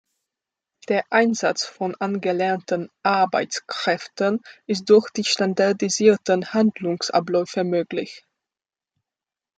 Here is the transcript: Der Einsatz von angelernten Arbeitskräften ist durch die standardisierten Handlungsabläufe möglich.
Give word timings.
Der 0.89 1.05
Einsatz 1.11 1.63
von 1.63 1.93
angelernten 1.93 2.89
Arbeitskräften 3.03 4.39
ist 4.65 4.89
durch 4.89 5.11
die 5.11 5.23
standardisierten 5.25 6.53
Handlungsabläufe 6.55 7.63
möglich. 7.63 8.25